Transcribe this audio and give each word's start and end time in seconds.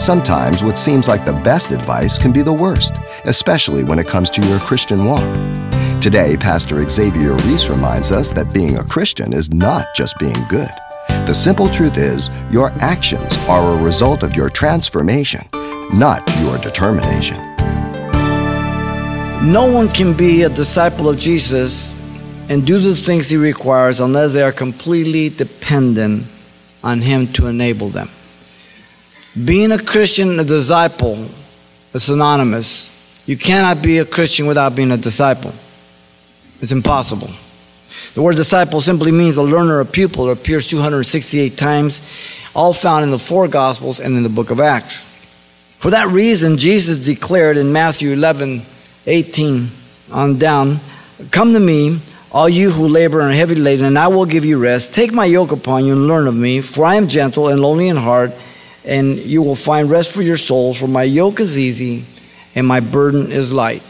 Sometimes 0.00 0.64
what 0.64 0.78
seems 0.78 1.08
like 1.08 1.26
the 1.26 1.34
best 1.44 1.72
advice 1.72 2.18
can 2.18 2.32
be 2.32 2.40
the 2.40 2.50
worst, 2.50 2.94
especially 3.26 3.84
when 3.84 3.98
it 3.98 4.06
comes 4.06 4.30
to 4.30 4.40
your 4.48 4.58
Christian 4.60 5.04
walk. 5.04 5.20
Today, 6.00 6.38
Pastor 6.38 6.88
Xavier 6.88 7.34
Reese 7.34 7.68
reminds 7.68 8.10
us 8.10 8.32
that 8.32 8.54
being 8.54 8.78
a 8.78 8.84
Christian 8.84 9.34
is 9.34 9.52
not 9.52 9.88
just 9.94 10.18
being 10.18 10.42
good. 10.48 10.70
The 11.26 11.34
simple 11.34 11.68
truth 11.68 11.98
is, 11.98 12.30
your 12.50 12.70
actions 12.80 13.36
are 13.46 13.74
a 13.74 13.82
result 13.82 14.22
of 14.22 14.34
your 14.34 14.48
transformation, 14.48 15.46
not 15.92 16.26
your 16.40 16.56
determination. 16.56 17.36
No 19.52 19.70
one 19.70 19.88
can 19.88 20.16
be 20.16 20.44
a 20.44 20.48
disciple 20.48 21.10
of 21.10 21.18
Jesus 21.18 21.94
and 22.48 22.66
do 22.66 22.78
the 22.78 22.94
things 22.94 23.28
he 23.28 23.36
requires 23.36 24.00
unless 24.00 24.32
they 24.32 24.42
are 24.42 24.50
completely 24.50 25.28
dependent 25.28 26.24
on 26.82 27.02
him 27.02 27.26
to 27.34 27.48
enable 27.48 27.90
them. 27.90 28.08
Being 29.44 29.70
a 29.72 29.78
Christian, 29.78 30.38
a 30.40 30.44
disciple, 30.44 31.28
is 31.94 32.02
synonymous. 32.02 32.88
You 33.26 33.36
cannot 33.36 33.82
be 33.82 33.98
a 33.98 34.04
Christian 34.04 34.46
without 34.46 34.74
being 34.74 34.90
a 34.90 34.96
disciple. 34.96 35.52
It's 36.60 36.72
impossible. 36.72 37.30
The 38.14 38.22
word 38.22 38.36
disciple 38.36 38.80
simply 38.80 39.12
means 39.12 39.36
a 39.36 39.42
learner, 39.42 39.80
a 39.80 39.86
pupil. 39.86 40.28
It 40.28 40.38
appears 40.38 40.66
268 40.66 41.56
times, 41.56 42.00
all 42.54 42.72
found 42.72 43.04
in 43.04 43.10
the 43.10 43.18
four 43.18 43.46
Gospels 43.46 44.00
and 44.00 44.16
in 44.16 44.24
the 44.24 44.28
book 44.28 44.50
of 44.50 44.60
Acts. 44.60 45.06
For 45.78 45.90
that 45.90 46.08
reason, 46.08 46.58
Jesus 46.58 46.98
declared 46.98 47.56
in 47.56 47.72
Matthew 47.72 48.12
11, 48.12 48.62
18 49.06 49.68
on 50.12 50.38
down, 50.38 50.80
Come 51.30 51.52
to 51.52 51.60
me, 51.60 52.00
all 52.32 52.48
you 52.48 52.70
who 52.70 52.88
labor 52.88 53.20
and 53.20 53.30
are 53.30 53.34
heavy 53.34 53.54
laden, 53.54 53.86
and 53.86 53.98
I 53.98 54.08
will 54.08 54.26
give 54.26 54.44
you 54.44 54.62
rest. 54.62 54.94
Take 54.94 55.12
my 55.12 55.24
yoke 55.24 55.52
upon 55.52 55.84
you 55.84 55.92
and 55.92 56.08
learn 56.08 56.26
of 56.26 56.34
me, 56.34 56.60
for 56.60 56.84
I 56.84 56.96
am 56.96 57.08
gentle 57.08 57.48
and 57.48 57.60
lowly 57.60 57.88
in 57.88 57.96
heart, 57.96 58.32
and 58.84 59.18
you 59.18 59.42
will 59.42 59.56
find 59.56 59.90
rest 59.90 60.14
for 60.14 60.22
your 60.22 60.36
souls, 60.36 60.78
for 60.78 60.88
my 60.88 61.02
yoke 61.02 61.40
is 61.40 61.58
easy 61.58 62.04
and 62.54 62.66
my 62.66 62.80
burden 62.80 63.30
is 63.30 63.52
light. 63.52 63.82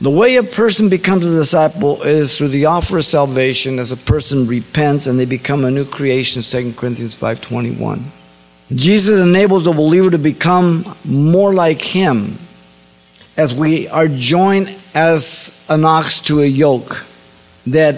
The 0.00 0.10
way 0.10 0.36
a 0.36 0.42
person 0.42 0.88
becomes 0.88 1.26
a 1.26 1.30
disciple 1.30 2.02
is 2.02 2.36
through 2.38 2.48
the 2.48 2.66
offer 2.66 2.98
of 2.98 3.04
salvation 3.04 3.78
as 3.78 3.92
a 3.92 3.98
person 3.98 4.46
repents 4.46 5.06
and 5.06 5.18
they 5.18 5.26
become 5.26 5.64
a 5.64 5.70
new 5.70 5.84
creation 5.84 6.40
2 6.40 6.72
Corinthians 6.72 7.14
5:21. 7.14 8.04
Jesus 8.74 9.20
enables 9.20 9.64
the 9.64 9.72
believer 9.72 10.10
to 10.10 10.18
become 10.18 10.84
more 11.04 11.52
like 11.52 11.82
him 11.82 12.38
as 13.36 13.54
we 13.54 13.88
are 13.88 14.08
joined 14.08 14.74
as 14.94 15.64
an 15.68 15.84
ox 15.84 16.20
to 16.20 16.40
a 16.40 16.46
yoke 16.46 17.04
that 17.66 17.94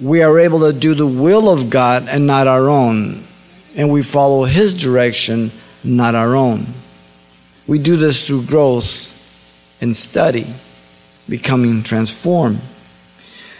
we 0.00 0.22
are 0.22 0.38
able 0.38 0.60
to 0.60 0.72
do 0.72 0.94
the 0.94 1.06
will 1.06 1.50
of 1.50 1.68
God 1.68 2.08
and 2.08 2.26
not 2.26 2.46
our 2.46 2.68
own 2.68 3.25
and 3.76 3.90
we 3.90 4.02
follow 4.02 4.44
his 4.44 4.74
direction 4.74 5.52
not 5.84 6.14
our 6.14 6.34
own. 6.34 6.66
We 7.66 7.78
do 7.78 7.96
this 7.96 8.26
through 8.26 8.46
growth 8.46 9.12
and 9.80 9.94
study 9.94 10.46
becoming 11.28 11.82
transformed. 11.82 12.60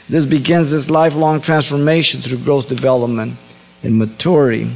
This 0.08 0.24
begins 0.24 0.70
this 0.70 0.88
lifelong 0.88 1.40
transformation 1.40 2.20
through 2.20 2.38
growth, 2.38 2.68
development, 2.68 3.36
and 3.82 3.98
maturity. 3.98 4.70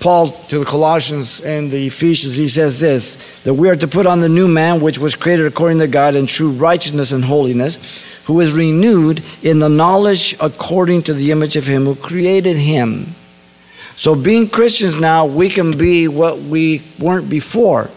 Paul 0.00 0.28
to 0.28 0.60
the 0.60 0.64
Colossians 0.64 1.40
and 1.40 1.70
the 1.70 1.88
Ephesians, 1.88 2.36
he 2.36 2.48
says 2.48 2.80
this 2.80 3.42
that 3.42 3.54
we 3.54 3.68
are 3.68 3.76
to 3.76 3.88
put 3.88 4.06
on 4.06 4.20
the 4.20 4.28
new 4.28 4.48
man, 4.48 4.80
which 4.80 4.98
was 4.98 5.14
created 5.14 5.46
according 5.46 5.80
to 5.80 5.88
God 5.88 6.14
in 6.14 6.26
true 6.26 6.50
righteousness 6.50 7.12
and 7.12 7.24
holiness, 7.24 8.04
who 8.24 8.40
is 8.40 8.52
renewed 8.52 9.22
in 9.42 9.58
the 9.58 9.68
knowledge 9.68 10.36
according 10.40 11.02
to 11.02 11.14
the 11.14 11.30
image 11.30 11.56
of 11.56 11.66
him 11.66 11.84
who 11.84 11.94
created 11.94 12.56
him. 12.56 13.14
So, 13.98 14.14
being 14.14 14.48
Christians 14.48 15.00
now, 15.00 15.26
we 15.26 15.48
can 15.48 15.72
be 15.76 16.06
what 16.06 16.38
we 16.38 16.82
weren't 17.00 17.28
before. 17.28 17.90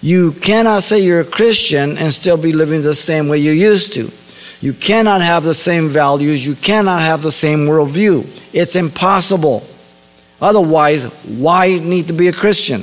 You 0.00 0.32
cannot 0.32 0.84
say 0.84 1.00
you're 1.00 1.20
a 1.20 1.24
Christian 1.26 1.98
and 1.98 2.10
still 2.14 2.38
be 2.38 2.54
living 2.54 2.80
the 2.80 2.94
same 2.94 3.28
way 3.28 3.36
you 3.40 3.52
used 3.52 3.92
to. 3.92 4.10
You 4.62 4.72
cannot 4.72 5.20
have 5.20 5.44
the 5.44 5.52
same 5.52 5.88
values. 5.88 6.46
You 6.46 6.54
cannot 6.54 7.02
have 7.02 7.20
the 7.20 7.30
same 7.30 7.66
worldview. 7.66 8.26
It's 8.54 8.74
impossible. 8.74 9.66
Otherwise, 10.40 11.12
why 11.24 11.78
need 11.78 12.06
to 12.06 12.14
be 12.14 12.28
a 12.28 12.32
Christian? 12.32 12.80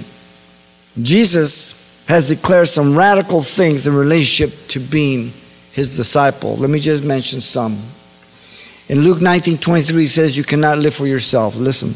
Jesus 1.02 2.06
has 2.08 2.30
declared 2.30 2.68
some 2.68 2.96
radical 2.96 3.42
things 3.42 3.88
in 3.88 3.96
relationship 3.96 4.68
to 4.68 4.80
being 4.80 5.34
his 5.72 5.98
disciple. 5.98 6.58
Let 6.58 6.70
me 6.70 6.80
just 6.80 7.04
mention 7.04 7.42
some. 7.42 7.82
In 8.88 9.00
Luke 9.00 9.20
19 9.20 9.58
23, 9.58 10.04
he 10.04 10.08
says, 10.08 10.38
You 10.38 10.44
cannot 10.44 10.78
live 10.78 10.94
for 10.94 11.08
yourself. 11.08 11.56
Listen. 11.56 11.96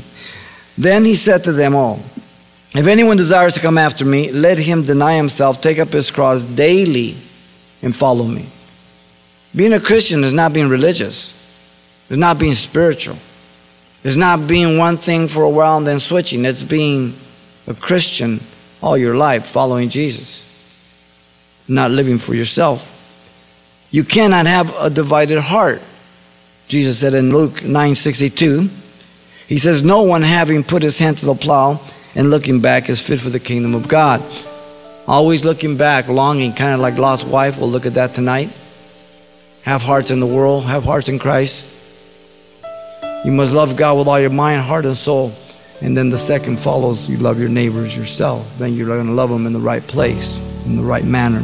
Then 0.78 1.06
he 1.06 1.16
said 1.16 1.44
to 1.46 1.52
them 1.52 1.76
all, 1.76 2.00
if 2.76 2.88
anyone 2.88 3.16
desires 3.16 3.54
to 3.54 3.62
come 3.62 3.78
after 3.78 4.04
me, 4.04 4.32
let 4.32 4.58
him 4.58 4.84
deny 4.84 5.16
himself, 5.16 5.62
take 5.62 5.80
up 5.80 5.90
his 5.90 6.12
cross 6.12 6.44
daily, 6.44 7.16
and 7.82 7.96
follow 7.96 8.26
me. 8.26 8.46
Being 9.56 9.72
a 9.72 9.80
Christian 9.80 10.24
is 10.26 10.34
not 10.34 10.52
being 10.54 10.68
religious, 10.68 11.34
it's 12.10 12.20
not 12.20 12.38
being 12.38 12.56
spiritual, 12.56 13.16
it's 14.04 14.18
not 14.18 14.48
being 14.48 14.78
one 14.78 14.98
thing 14.98 15.30
for 15.30 15.44
a 15.44 15.50
while 15.50 15.78
and 15.78 15.88
then 15.88 16.00
switching. 16.00 16.44
It's 16.44 16.62
being 16.62 17.16
a 17.66 17.74
Christian 17.74 18.42
all 18.82 18.98
your 18.98 19.16
life, 19.16 19.46
following 19.46 19.90
Jesus, 19.90 20.46
not 21.68 21.92
living 21.92 22.18
for 22.18 22.36
yourself. 22.36 22.92
You 23.90 24.04
cannot 24.04 24.46
have 24.46 24.76
a 24.80 24.90
divided 24.90 25.40
heart. 25.40 25.82
Jesus 26.68 27.00
said 27.00 27.14
in 27.14 27.32
Luke 27.32 27.64
9 27.64 27.96
62, 27.96 28.70
He 29.48 29.58
says, 29.58 29.84
No 29.84 30.04
one 30.04 30.22
having 30.22 30.64
put 30.64 30.84
his 30.84 30.98
hand 30.98 31.18
to 31.20 31.26
the 31.26 31.36
plow, 31.36 31.80
and 32.16 32.30
looking 32.30 32.62
back 32.62 32.90
is 32.90 33.06
fit 33.06 33.20
for 33.20 33.30
the 33.30 33.40
kingdom 33.40 33.76
of 33.76 33.88
God. 33.88 34.22
Always 35.08 35.46
looking 35.46 35.78
back, 35.78 36.08
longing, 36.08 36.54
kind 36.54 36.74
of 36.74 36.80
like 36.80 36.98
Lot's 36.98 37.24
wife. 37.24 37.60
We'll 37.60 37.70
look 37.70 37.86
at 37.86 37.94
that 37.94 38.14
tonight. 38.14 38.50
Have 39.64 39.82
hearts 39.82 40.12
in 40.12 40.20
the 40.20 40.26
world, 40.26 40.64
have 40.66 40.84
hearts 40.84 41.10
in 41.10 41.20
Christ. 41.20 41.74
You 43.24 43.32
must 43.32 43.54
love 43.54 43.76
God 43.76 43.98
with 43.98 44.08
all 44.08 44.20
your 44.20 44.30
mind, 44.30 44.62
heart, 44.62 44.86
and 44.86 44.98
soul. 44.98 45.34
And 45.82 45.96
then 45.96 46.10
the 46.10 46.18
second 46.18 46.60
follows 46.60 47.10
you 47.10 47.18
love 47.18 47.40
your 47.40 47.50
neighbors 47.50 47.96
yourself. 47.96 48.58
Then 48.58 48.74
you're 48.74 48.88
going 48.88 49.08
to 49.08 49.14
love 49.14 49.30
them 49.30 49.46
in 49.46 49.54
the 49.54 49.60
right 49.60 49.86
place, 49.86 50.66
in 50.66 50.76
the 50.76 50.84
right 50.84 51.04
manner. 51.04 51.44